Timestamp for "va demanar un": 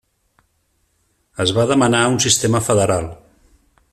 1.59-2.19